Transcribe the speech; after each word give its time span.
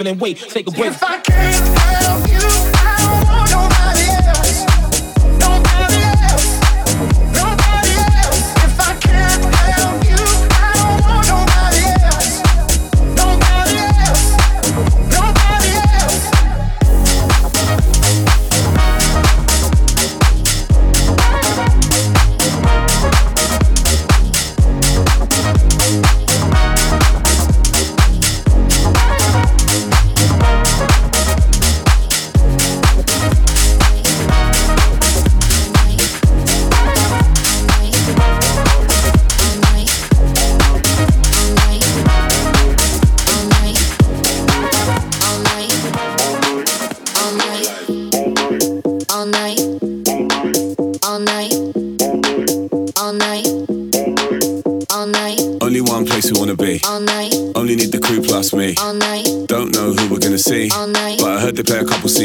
and 0.00 0.06
then 0.06 0.18
wait, 0.18 0.38
take 0.38 0.66
a 0.66 0.70
break. 0.70 0.90
If 0.92 1.02
I 1.02 1.18
can 1.20 1.65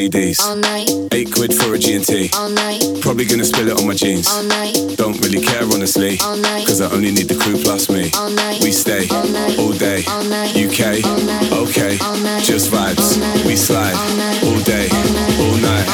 CDs. 0.01 0.41
All 0.41 0.55
night. 0.55 0.89
Eight 1.13 1.31
quid 1.31 1.53
for 1.53 1.75
a 1.75 1.77
G&T. 1.77 2.31
All 2.33 2.49
night. 2.49 2.81
Probably 3.01 3.25
gonna 3.25 3.45
spill 3.45 3.67
it 3.69 3.77
on 3.77 3.85
my 3.85 3.93
jeans. 3.93 4.27
All 4.27 4.43
night. 4.43 4.73
Don't 4.97 5.19
really 5.21 5.41
care, 5.41 5.63
honestly. 5.63 6.17
All 6.23 6.37
night. 6.37 6.65
Cause 6.65 6.81
I 6.81 6.89
only 6.91 7.11
need 7.11 7.27
the 7.27 7.35
crew 7.35 7.57
plus 7.61 7.89
me. 7.89 8.09
All 8.17 8.29
night. 8.29 8.61
We 8.63 8.71
stay. 8.71 9.07
All, 9.09 9.27
night. 9.27 9.59
all 9.59 9.73
day. 9.73 10.03
All 10.07 10.23
night. 10.23 10.57
UK. 10.57 11.05
All 11.05 11.21
night. 11.21 11.51
Okay. 11.51 11.99
All 12.01 12.17
night. 12.17 12.43
Just 12.43 12.71
vibes. 12.71 12.97
All 12.97 13.19
night. 13.19 13.45
We 13.45 13.55
slide. 13.55 13.93
All, 13.93 14.15
night. 14.17 14.43
all 14.43 14.59
day. 14.65 14.87
All 14.89 15.57
night. 15.69 15.87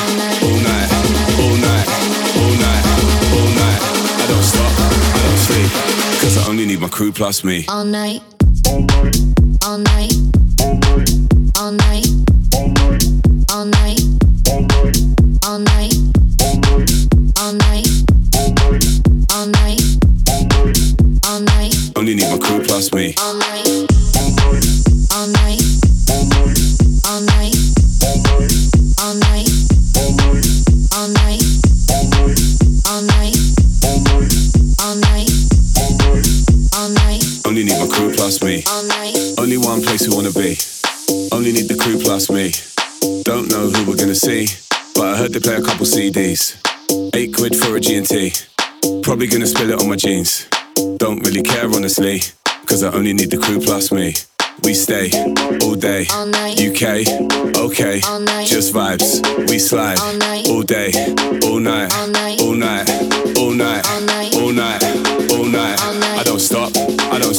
All 0.48 0.60
night. 0.64 0.88
All 1.44 1.58
night. 1.68 1.88
All 2.40 2.56
night. 2.64 2.84
All 3.36 3.52
night. 3.60 3.80
I 4.24 4.26
don't 4.32 4.48
stop. 4.52 4.72
I 4.72 5.20
don't 5.28 5.42
sleep. 5.48 5.72
I 6.46 6.50
only 6.50 6.66
need 6.66 6.80
my 6.80 6.90
crew 6.90 7.12
plus 7.12 7.44
me. 7.44 7.66
All 7.68 7.84
night. 7.84 8.22
Only 37.58 37.74
need 37.74 37.80
my 37.80 37.88
crew 37.88 38.14
plus 38.14 38.44
me. 38.44 38.64
Only 39.40 39.58
one 39.58 39.82
place 39.82 40.08
we 40.08 40.14
wanna 40.14 40.30
be. 40.30 40.54
Only 41.32 41.52
need 41.52 41.68
the 41.68 41.76
crew 41.76 41.98
plus 41.98 42.30
me. 42.30 42.54
Don't 43.24 43.50
know 43.50 43.72
who 43.72 43.90
we're 43.90 43.98
gonna 43.98 44.14
see, 44.14 44.46
but 44.94 45.06
I 45.06 45.18
heard 45.18 45.34
they 45.34 45.40
play 45.40 45.56
a 45.56 45.64
couple 45.64 45.88
CDs. 45.88 46.54
Eight 47.16 47.34
quid 47.34 47.56
for 47.56 47.76
a 47.76 47.80
G&T. 47.80 48.34
Probably 49.02 49.26
gonna 49.26 49.48
spill 49.48 49.72
it 49.72 49.82
on 49.82 49.90
my 49.90 49.96
jeans. 49.96 50.46
Don't 50.98 51.26
really 51.26 51.42
care 51.42 51.66
honestly, 51.66 52.22
cause 52.68 52.84
I 52.84 52.94
only 52.94 53.14
need 53.14 53.32
the 53.32 53.40
crew 53.40 53.60
plus 53.60 53.92
me. 53.92 54.14
We 54.62 54.76
stay 54.76 55.10
all 55.66 55.74
day, 55.74 56.06
UK, 56.62 57.10
okay, 57.58 58.02
just 58.46 58.72
vibes. 58.72 59.18
We 59.50 59.58
slide 59.58 59.98
all 59.98 60.62
day, 60.62 60.94
all 61.42 61.58
night, 61.58 61.90
all 61.92 62.08
night, 62.08 62.40
all 62.40 62.54
night, 62.54 62.88
all 63.36 63.52
night. 63.52 63.88
All 64.36 64.52
night 64.54 64.87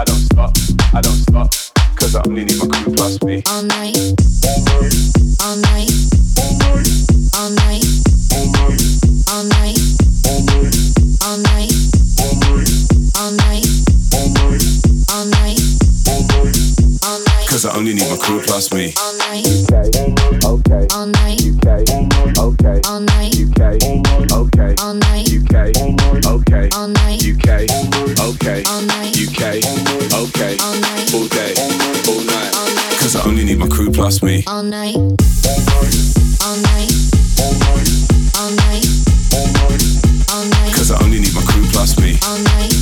I 0.00 0.04
don't 0.04 0.14
stop, 0.16 0.52
I 0.94 1.00
don't 1.00 1.12
stop, 1.12 1.50
cause 1.96 2.14
I 2.14 2.22
only 2.26 2.44
need 2.44 2.56
my 2.58 2.66
crew 2.68 2.94
plus 2.94 3.20
me. 3.24 3.42
All 3.48 3.62
night. 3.64 3.96
All 5.42 5.56
night. 5.56 5.90
All 7.34 7.50
night. 7.50 7.50
All 7.50 7.50
night. 7.50 7.82
All 9.26 9.42
night. 9.42 9.74
All 11.26 11.36
night. 11.36 11.82
All 15.10 15.24
night. 15.26 15.58
All 17.02 17.18
night. 17.18 17.48
Cause 17.48 17.66
I 17.66 17.74
only 17.76 17.94
need 17.94 18.08
my 18.08 18.16
crew 18.18 18.40
plus 18.40 18.72
me. 18.72 18.94
All 19.02 19.14
night. 19.18 19.46
Okay, 20.44 20.86
All 20.94 21.06
night. 21.06 21.42
okay, 21.42 21.84
okay, 22.38 22.80
All 22.86 23.00
night. 23.00 23.34
UK, 23.34 23.60
okay, 24.32 24.74
All 24.78 24.94
night. 24.94 25.27
UK, 25.48 25.72
okay, 26.26 26.68
All 26.74 26.88
night. 26.88 27.24
UK, 27.24 27.48
okay, 28.20 28.62
All 28.68 28.82
night. 28.82 29.16
UK, 29.16 29.64
okay, 30.12 30.56
All 30.60 30.76
night. 30.76 31.14
all 31.14 31.26
day, 31.28 31.54
all 31.56 32.20
night. 32.20 32.52
All 32.54 32.68
night. 32.68 32.98
Cause 33.00 33.16
I 33.16 33.24
only 33.26 33.44
need 33.44 33.58
my 33.58 33.66
crew 33.68 33.90
plus 33.90 34.22
me. 34.22 34.44
All 34.46 34.62
night 34.62 34.94
All 34.94 35.08
night 35.08 35.24
All 36.44 36.56
night. 36.60 36.92
All 37.40 37.54
night. 37.64 37.88
All 38.36 38.50
night. 38.52 38.84
All 40.30 40.44
night. 40.44 40.74
Cause 40.74 40.90
I 40.90 41.02
only 41.02 41.18
need 41.20 41.34
my 41.34 41.42
crew 41.42 41.64
plus 41.72 41.98
me. 41.98 42.18
All 42.26 42.38
night. 42.38 42.77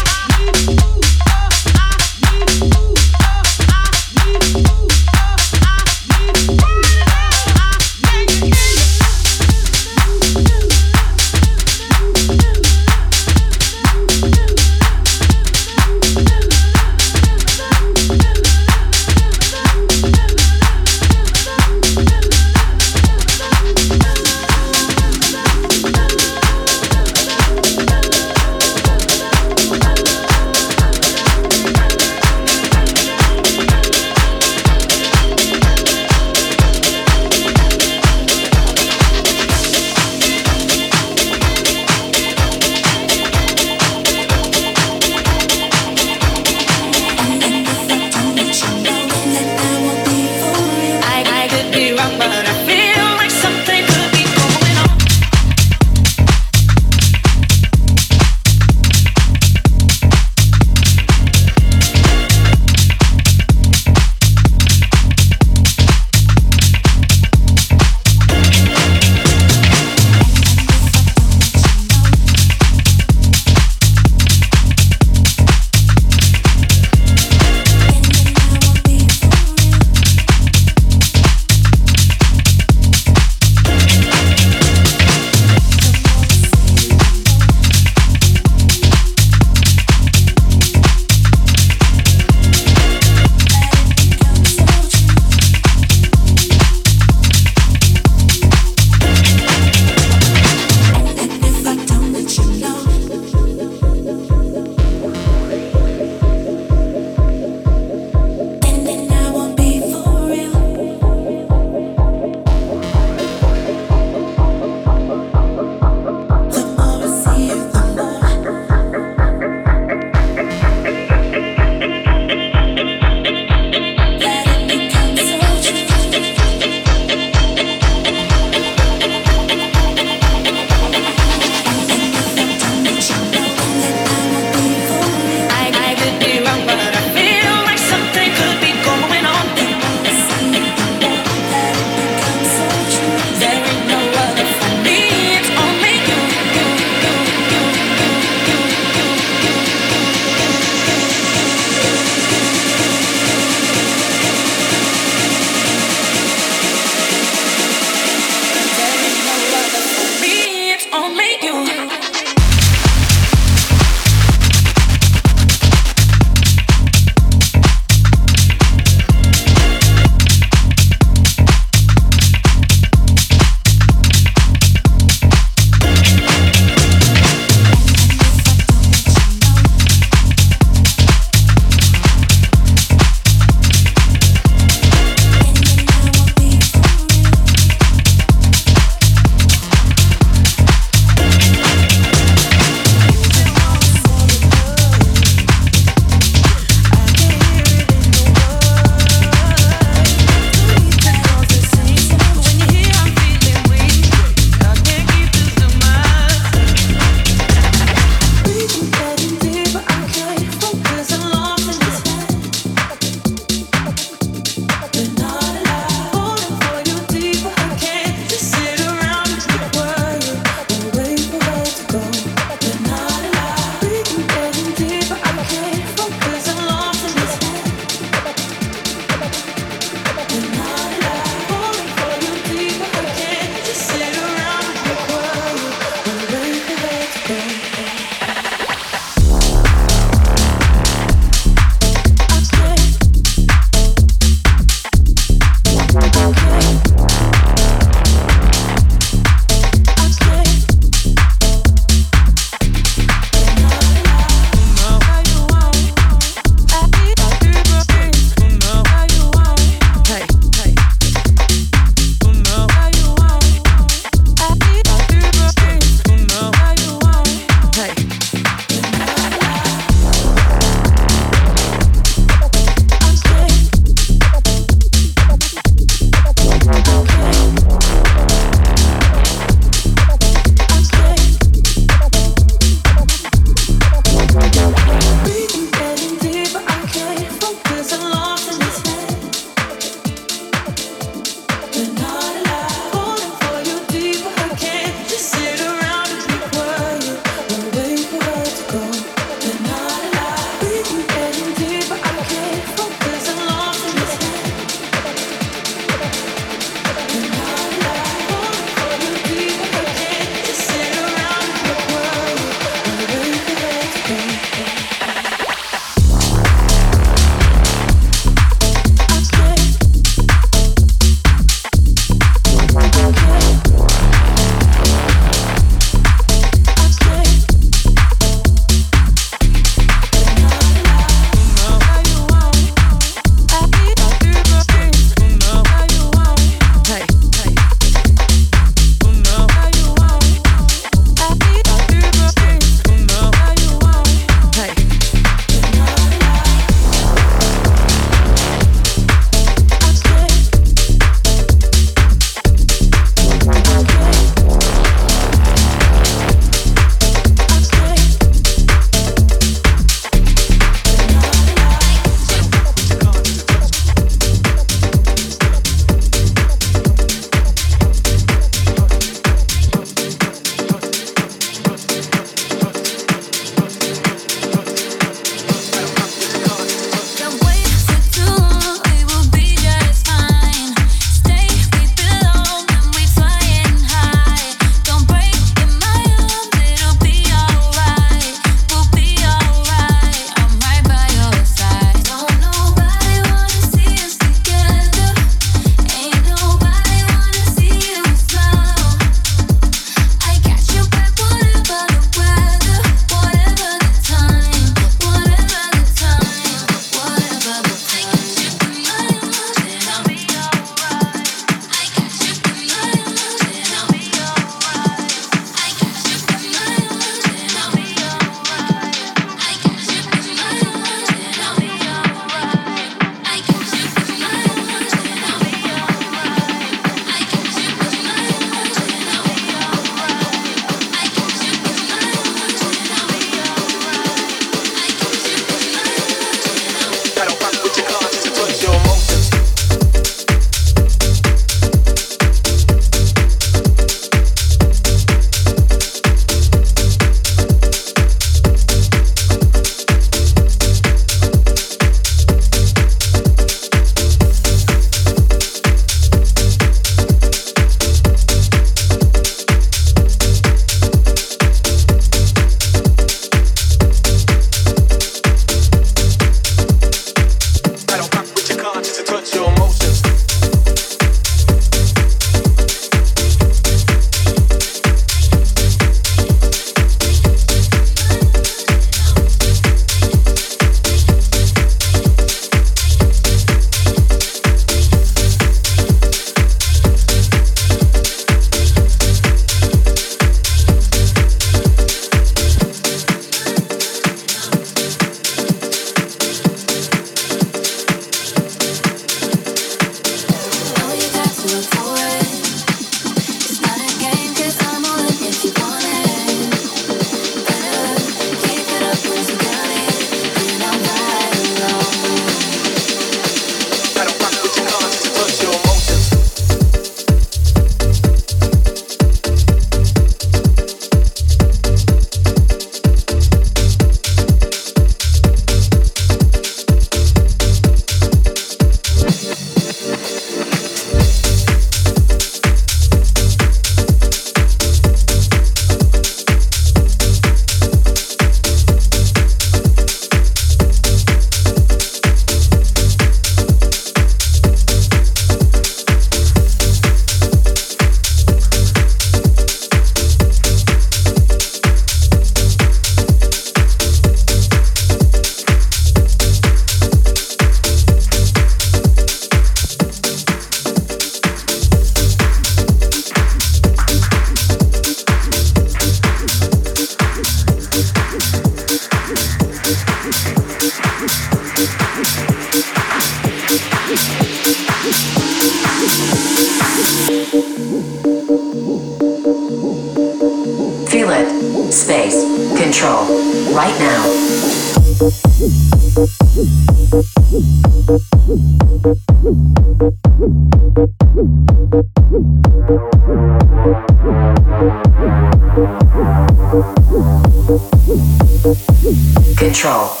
Control. 599.36 600.00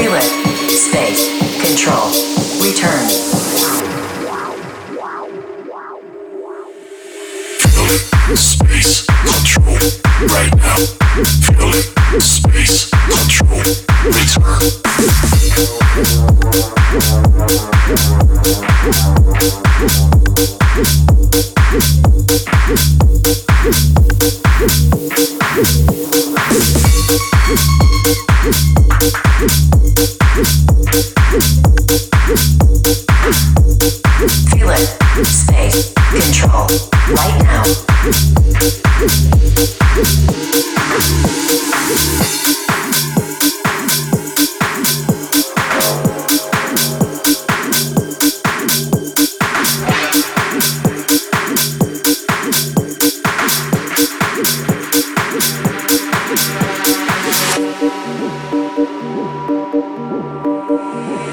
Feel 0.00 0.14
it. 0.14 0.22
Space. 0.70 1.60
Control. 1.60 2.49
Right 2.60 3.79
Space. 7.90 9.04
Control. 9.06 9.76
Right 10.28 10.54
now. 10.56 10.76
Feel 11.42 11.74
it. 11.74 12.22
Space. 12.22 12.88
Control. 12.90 13.62
Return. 14.04 14.60
Feel 34.50 34.70
it. 34.70 35.26
Space. 35.26 35.92
Control. 36.12 36.66
Right 37.12 37.42
now. 37.42 37.79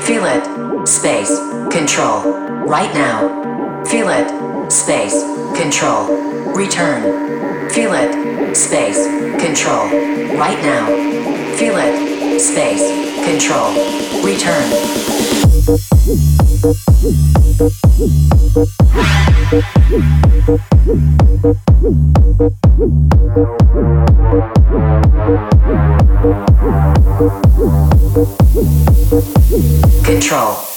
Feel 0.08 0.24
it. 0.24 0.88
Space. 0.88 1.38
Control. 1.70 2.22
Right 2.66 2.93
now. 2.93 3.84
Feel 3.86 4.08
it. 4.08 4.57
Space 4.70 5.24
control. 5.55 6.07
Return. 6.53 7.70
Feel 7.70 7.93
it. 7.93 8.55
Space. 8.55 9.05
Control. 9.41 9.86
Right 10.38 10.61
now. 10.61 10.88
Feel 11.55 11.78
it. 11.78 12.39
Space. 12.39 12.84
Control. 13.26 13.74
Space. 14.24 14.70
Control. 30.03 30.76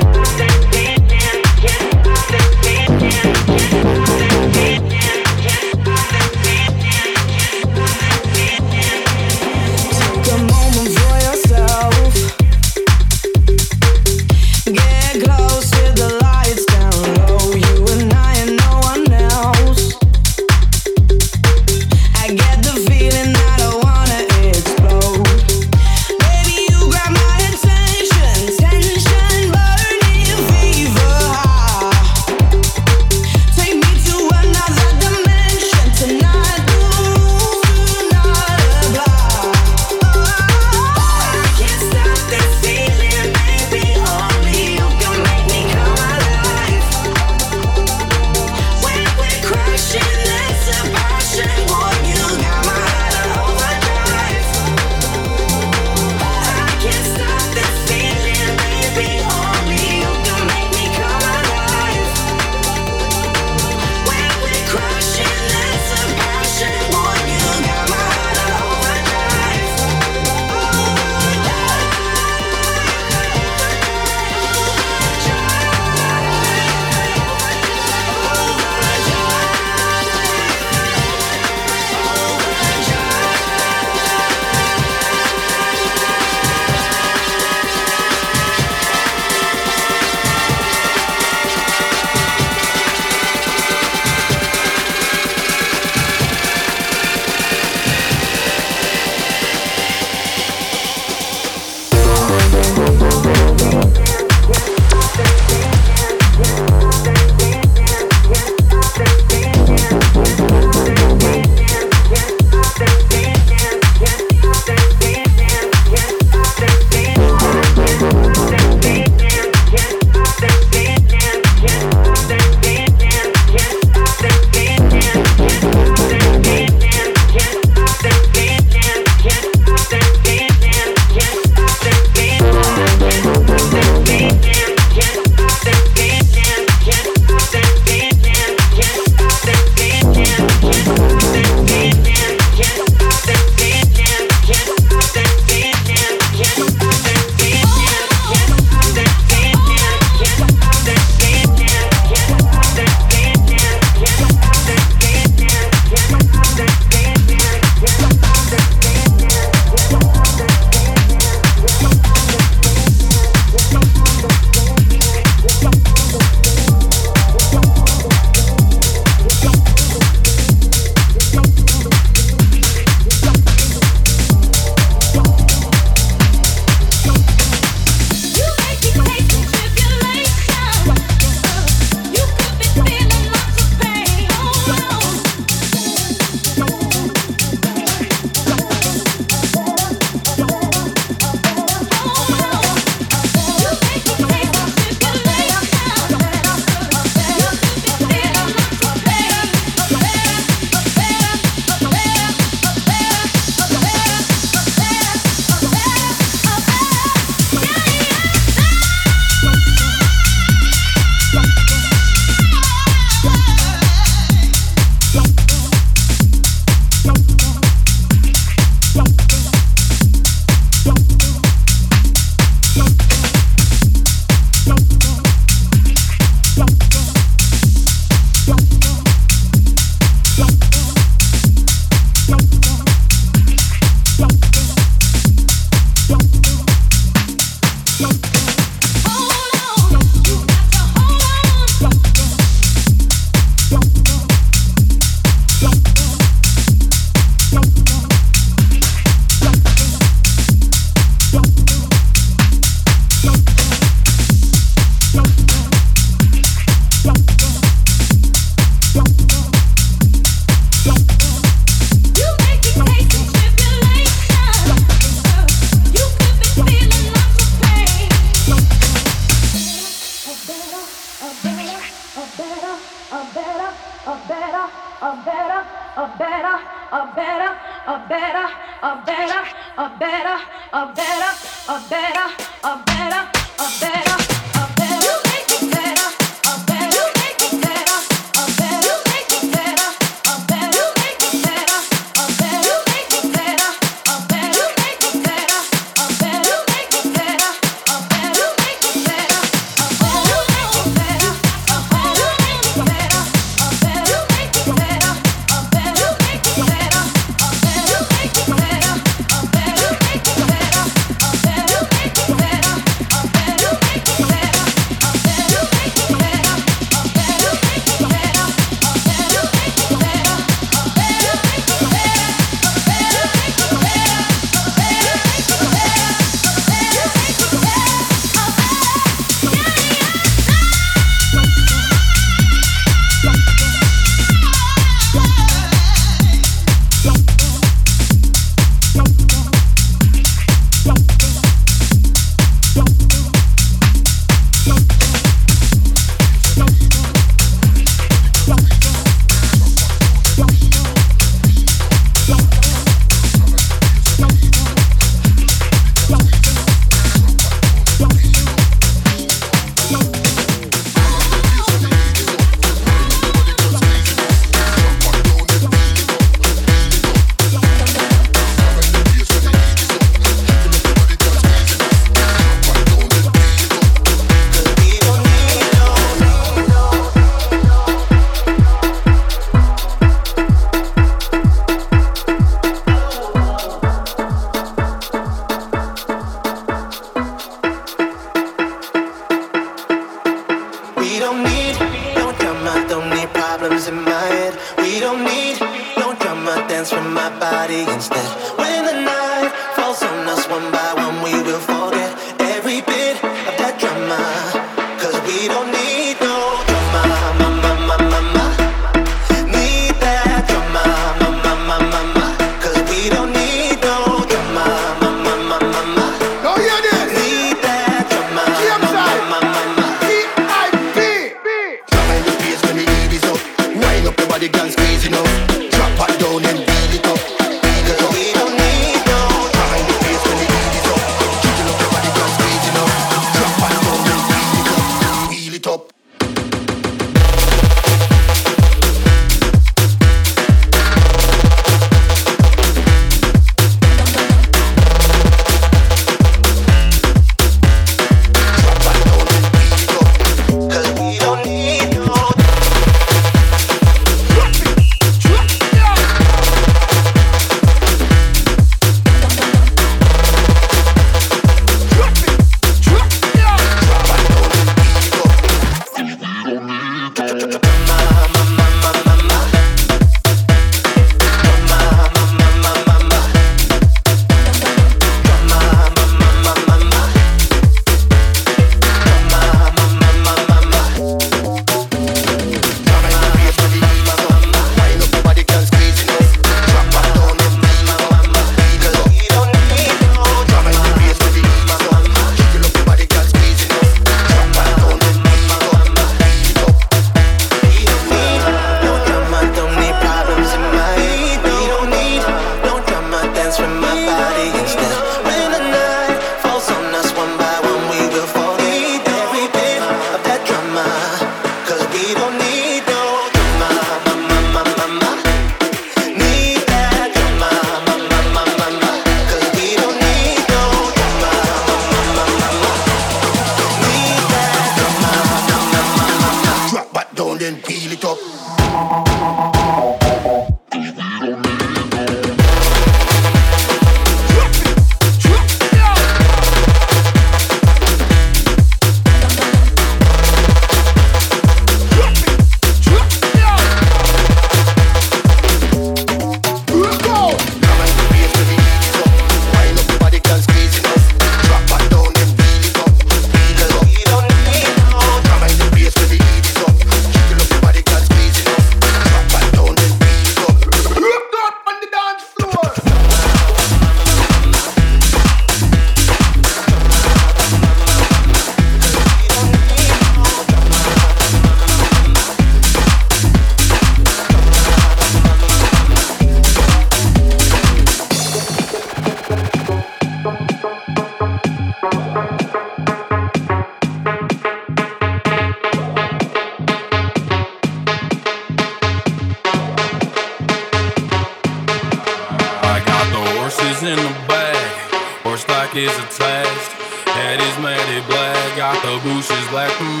Black 599.51 600.00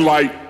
Light. 0.00 0.49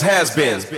Has 0.00 0.30
been. 0.34 0.75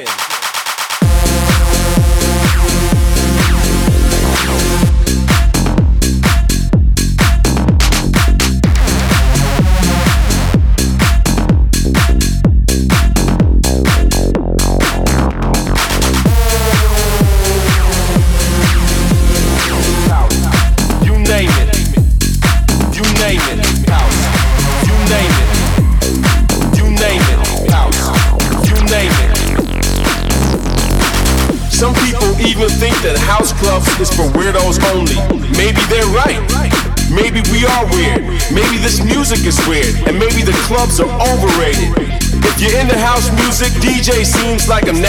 like 44.69 44.87
I'm 44.87 45.01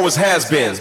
always 0.00 0.16
has 0.16 0.48
been. 0.48 0.74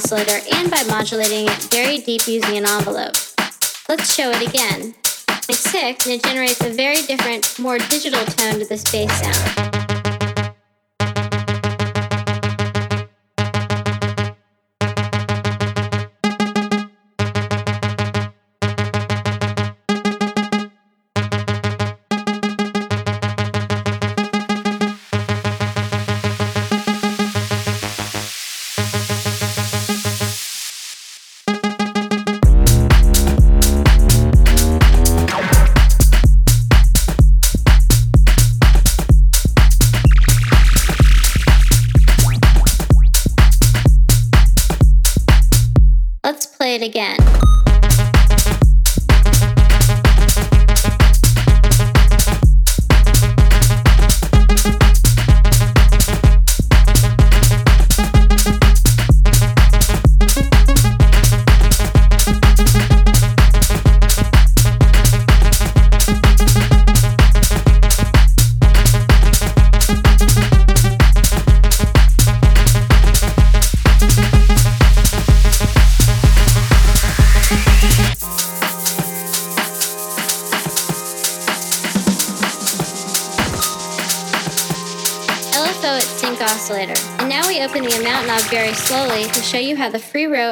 Oscillator 0.00 0.40
and 0.54 0.70
by 0.70 0.82
modulating 0.84 1.46
it 1.46 1.62
very 1.70 1.98
deep 1.98 2.26
using 2.26 2.56
an 2.56 2.64
envelope. 2.64 3.16
Let's 3.88 4.14
show 4.14 4.30
it 4.30 4.48
again. 4.48 4.94
It's 5.48 5.58
6 5.70 6.06
and 6.06 6.14
it 6.14 6.22
generates 6.22 6.60
a 6.64 6.70
very 6.70 7.02
different, 7.02 7.58
more 7.58 7.76
digital 7.76 8.24
tone 8.24 8.58
to 8.60 8.64
this 8.64 8.90
bass 8.90 9.12
sound. 9.20 9.39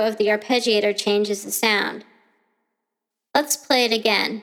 Of 0.08 0.16
the 0.16 0.26
arpeggiator 0.26 0.96
changes 0.96 1.44
the 1.44 1.52
sound. 1.52 2.04
Let's 3.34 3.56
play 3.56 3.84
it 3.84 3.92
again. 3.92 4.42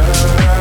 return 0.00 0.57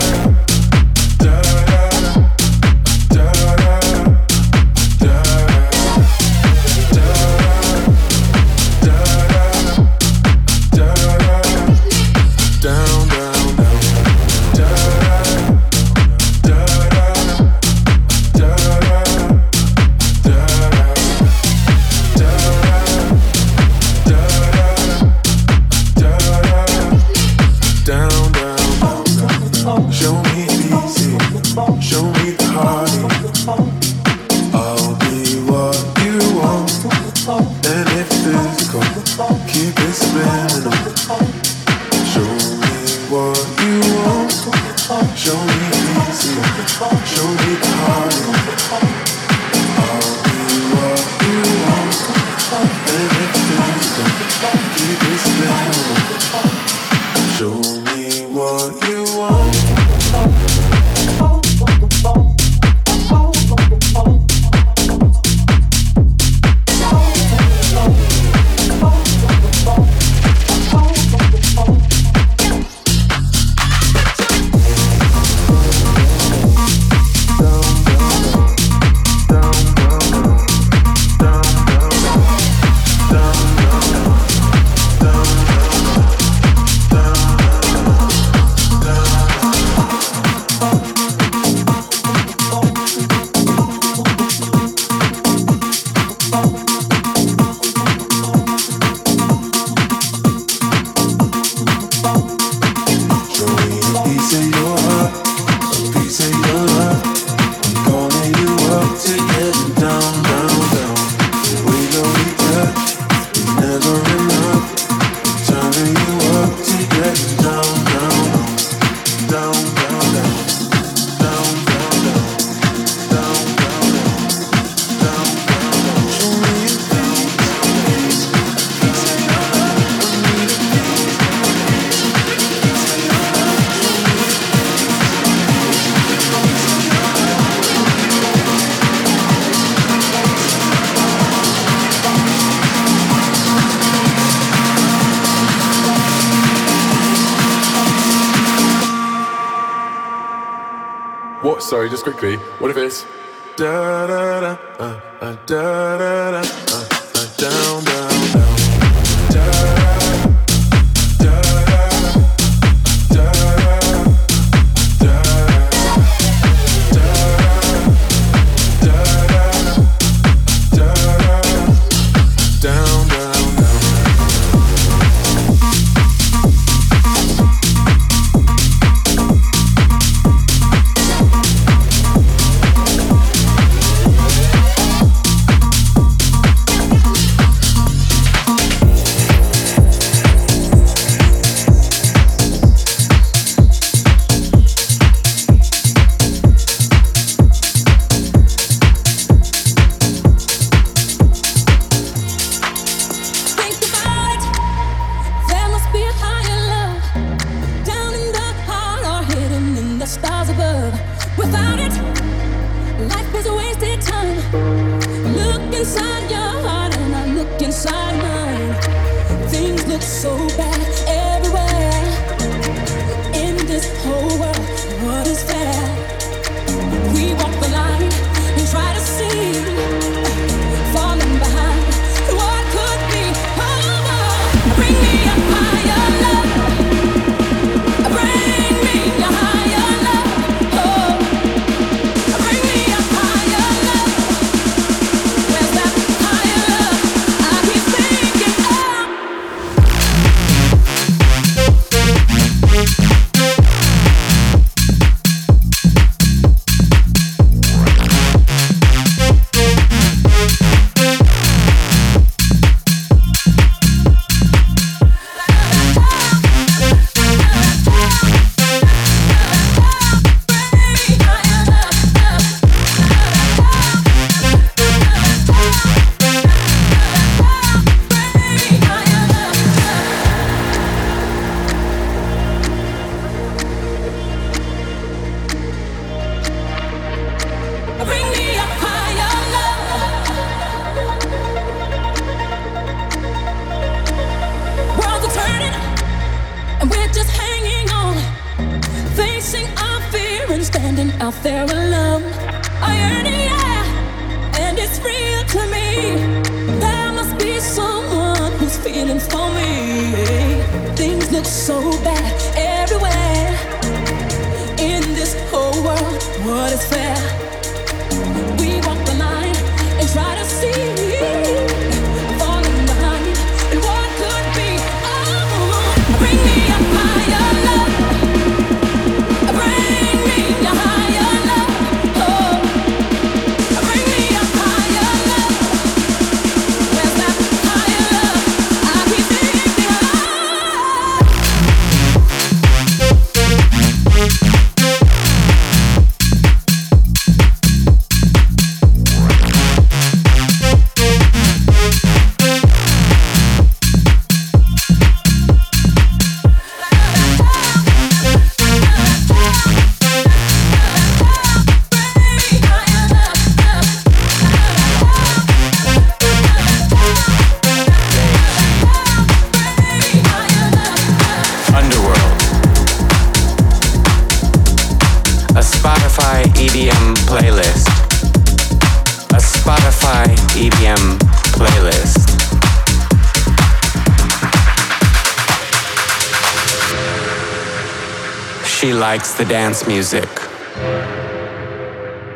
the 389.37 389.45
dance 389.45 389.87
music. 389.87 390.27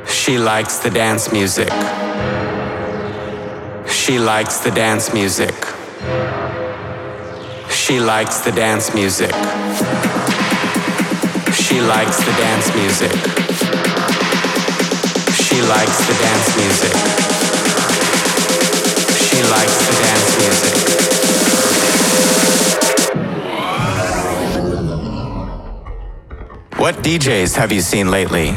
She 0.08 0.38
likes 0.38 0.78
the 0.78 0.92
dance 0.92 1.32
music. 1.32 1.70
She 3.90 4.20
likes 4.20 4.60
the 4.60 4.70
dance 4.70 5.12
music. 5.12 5.56
She 7.72 8.00
likes 8.00 8.42
the 8.42 8.52
dance 8.52 8.94
music. 8.94 9.34
She 11.54 11.82
likes 11.82 12.18
the 12.24 12.34
dance 12.38 12.76
music. 12.76 13.12
She 15.34 15.62
likes 15.64 16.08
the 16.08 16.14
dance 16.22 16.58
music. 16.58 17.21
What 26.82 26.96
DJs 27.04 27.56
have 27.58 27.72
you 27.72 27.80
seen 27.80 28.10
lately? 28.10 28.56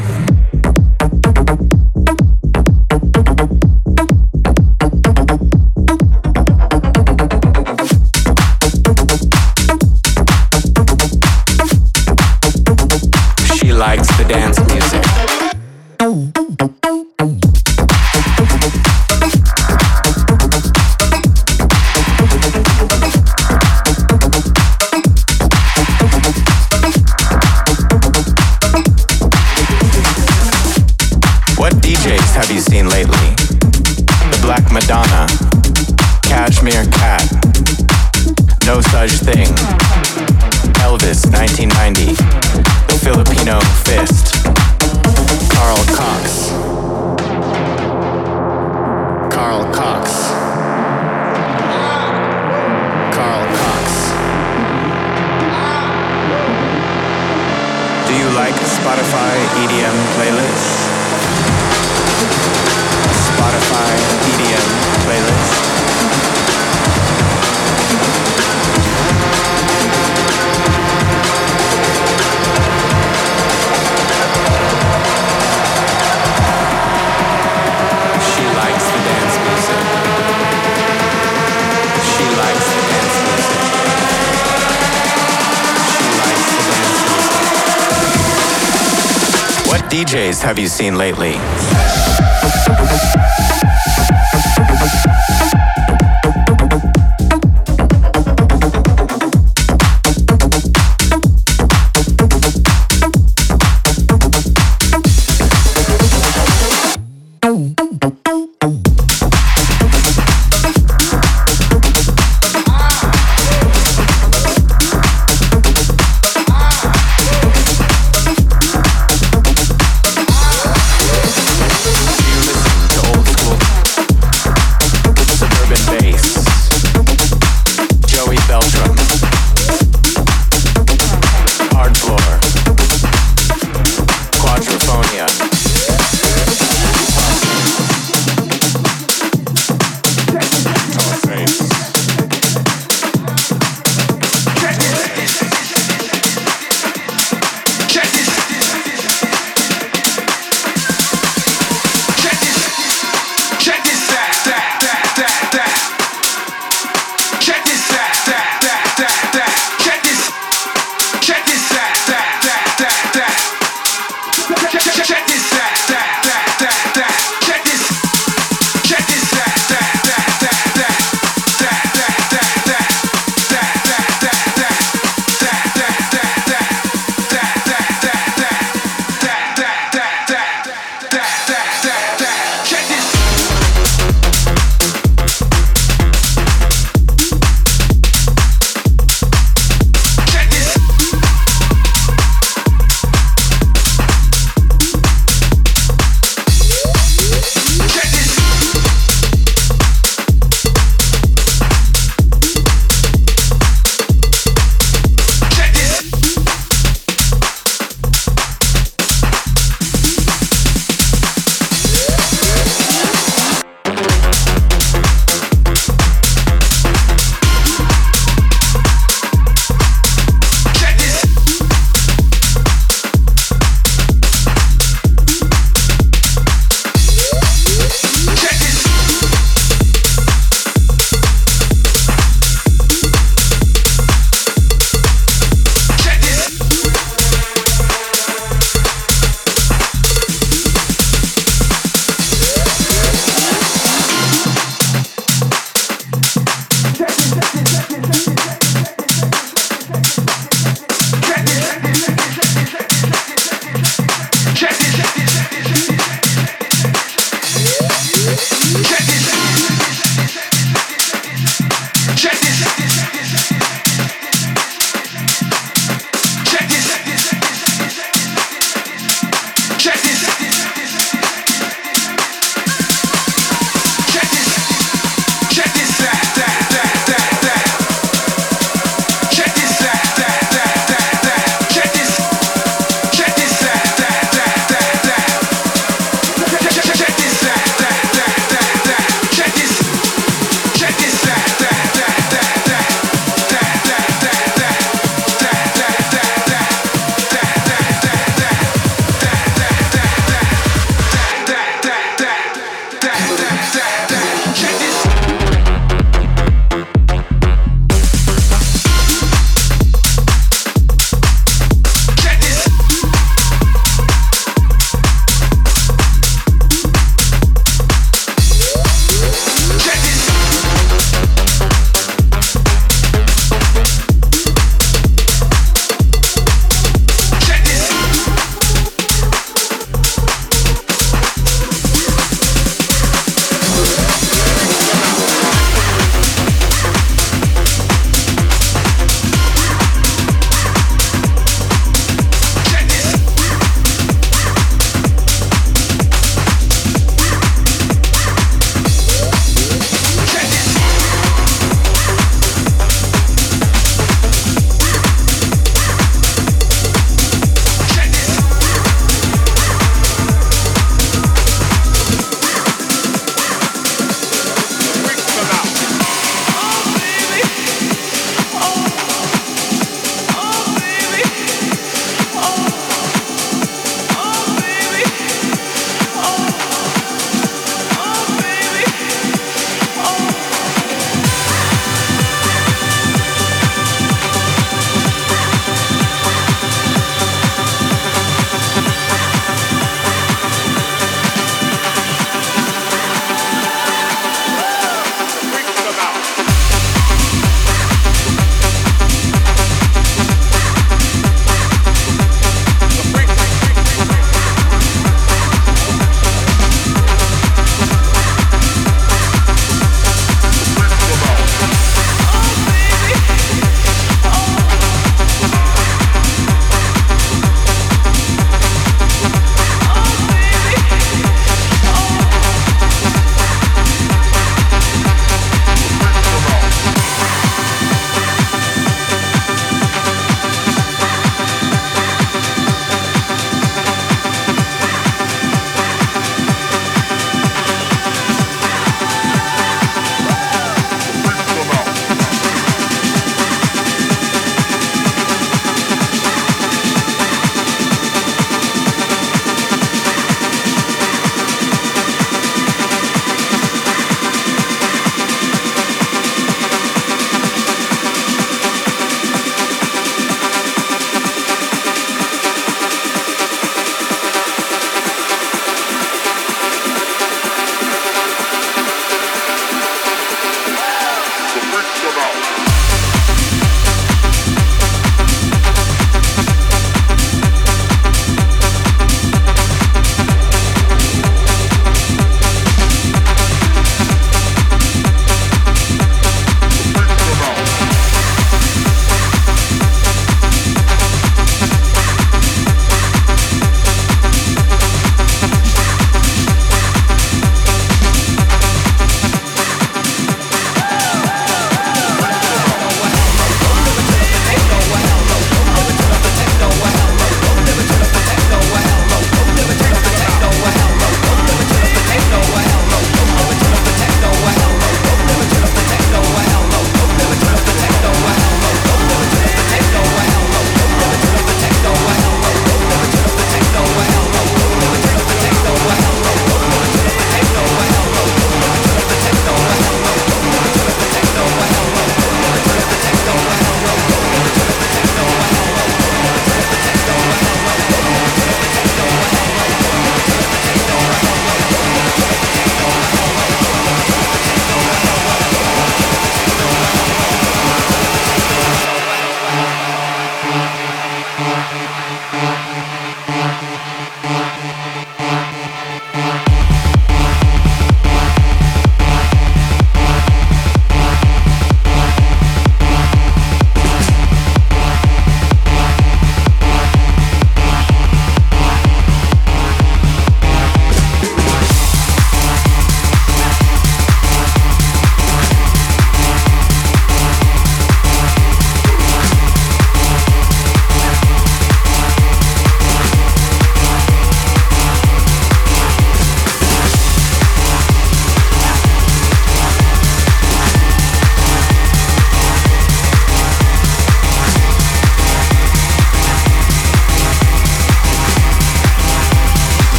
have 90.55 90.61
you 90.61 90.69
seen 90.69 90.95
lately? 90.95 91.54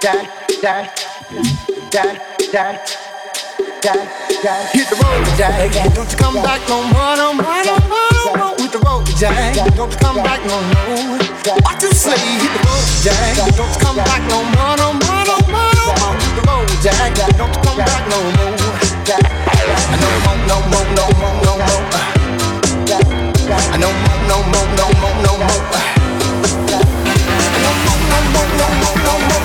Hit 0.00 0.16
the 4.88 4.96
road, 4.96 5.28
Jack. 5.36 5.68
Don't 5.94 6.10
you 6.10 6.16
come 6.16 6.40
back 6.40 6.60
no 6.68 6.82
more, 6.88 7.16
no 7.16 7.34
more, 7.34 7.60
no 7.68 7.76
more. 7.84 8.56
With 8.56 8.72
the 8.72 8.78
road, 8.80 9.04
Jack. 9.18 9.54
Don't 9.76 9.92
you 9.92 9.98
come 9.98 10.16
back 10.16 10.40
no 10.46 10.56
more. 10.56 11.20
Watch 11.60 11.82
you 11.82 11.92
say, 11.92 12.16
hit 12.16 12.48
the 12.48 12.60
road, 12.64 12.80
Jack. 13.04 13.36
Don't 13.54 13.68
you 13.68 13.76
come 13.76 13.96
back 13.96 14.22
no 14.24 14.40
more, 14.40 14.72
no 14.80 14.96
more, 14.96 15.24
no 15.28 15.36
more, 15.52 15.68
no 15.76 15.92
more. 15.92 16.16
With 16.16 16.32
the 16.32 16.48
road, 16.48 16.64
Jack. 16.80 17.12
Don't 17.36 17.52
you 17.52 17.60
come 17.60 17.76
back 17.76 18.08
no 18.08 18.24
more. 18.40 18.56
No 19.60 19.76
more, 20.24 20.40
no 20.48 20.64
more, 20.64 20.88
no 20.96 21.04
more, 21.20 21.36
no 21.44 21.60
more. 21.60 21.84
No 23.76 23.92
more, 24.00 24.16
no 24.24 24.40
more, 24.48 24.64
no 24.80 24.88
more, 24.96 25.12
no 25.20 25.36
more. 25.36 25.60
No 27.60 27.68
more, 27.84 28.00
no 28.00 28.16
more, 28.32 28.48
no 28.56 28.66
more, 28.80 28.96
no 28.96 29.12
more. 29.28 29.39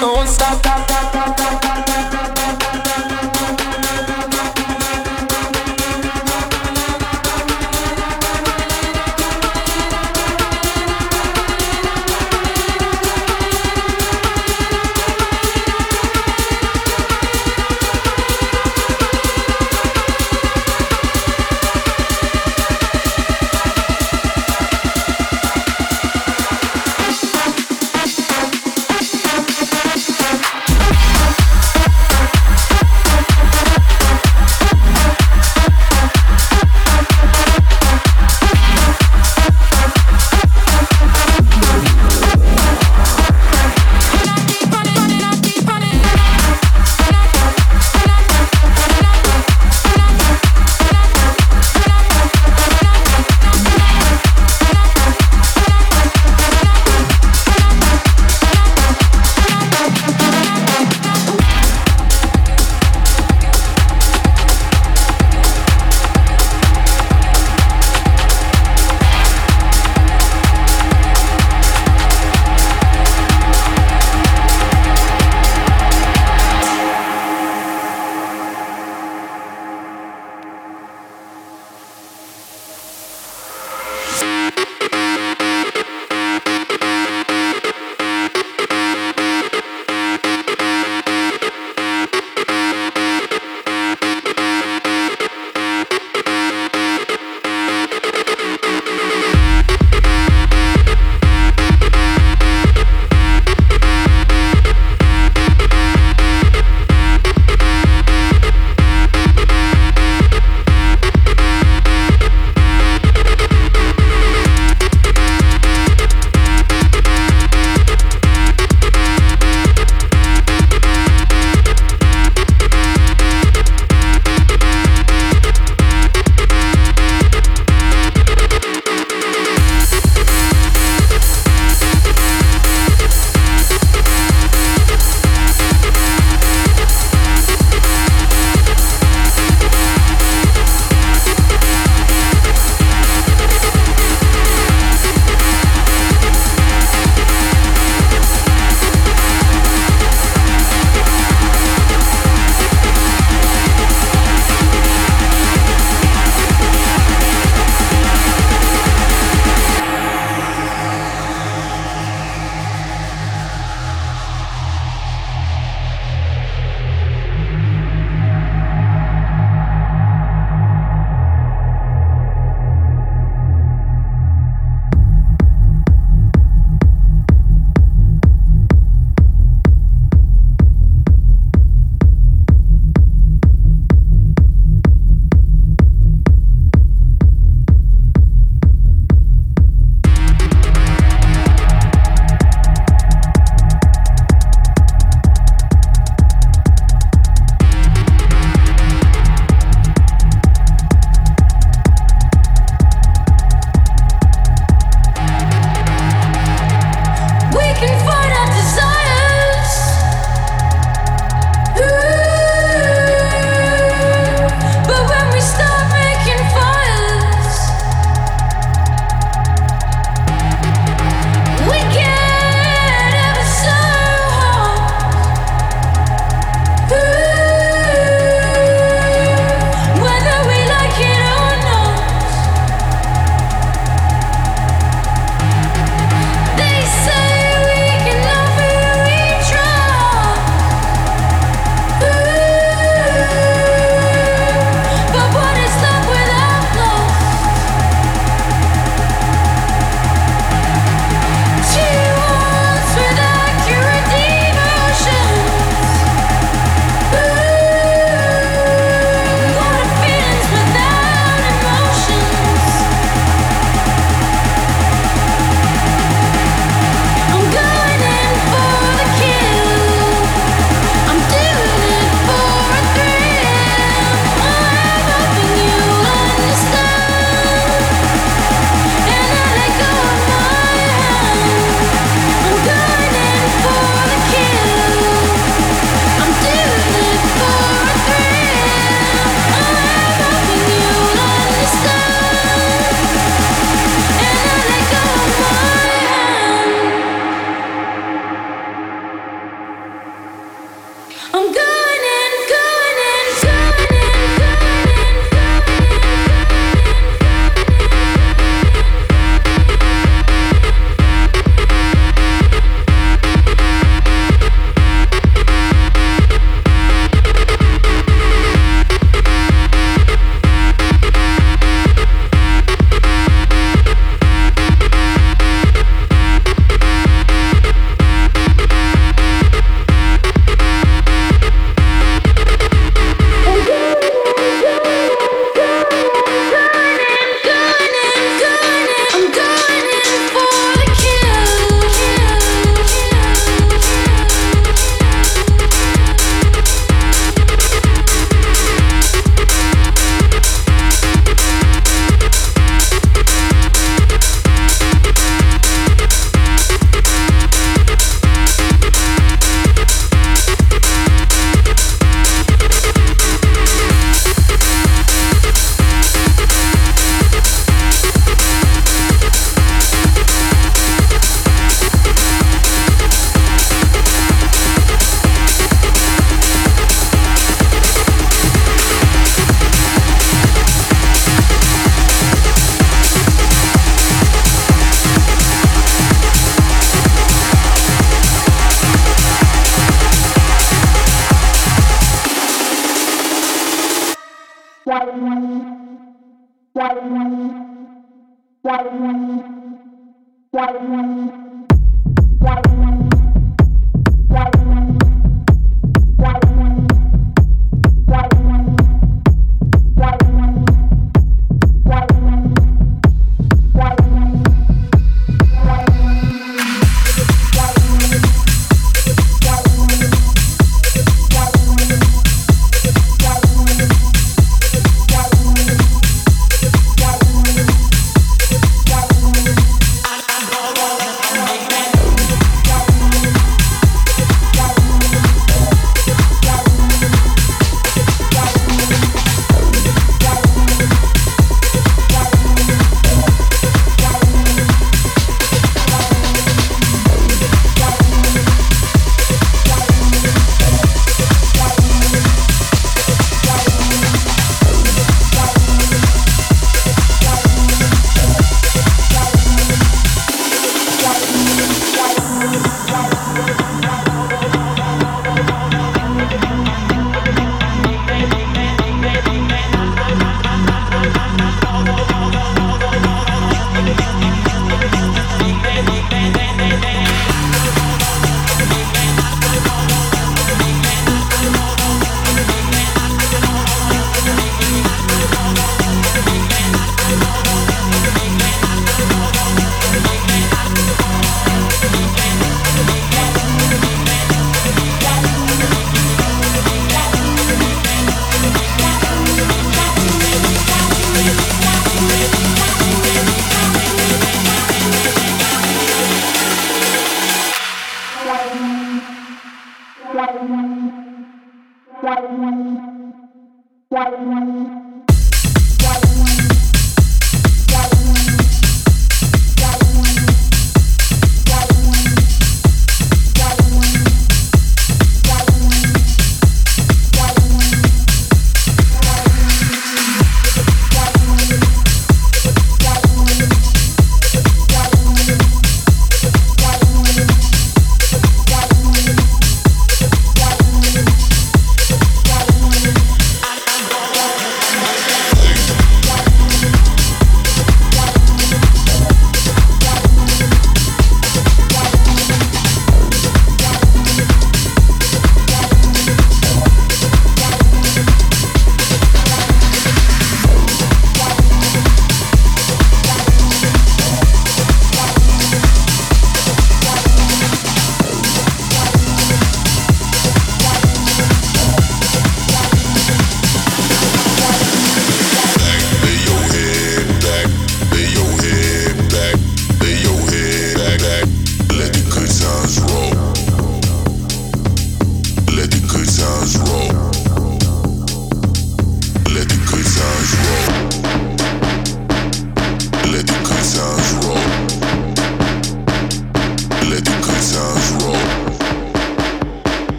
Don't 0.00 0.26
stop, 0.26 1.69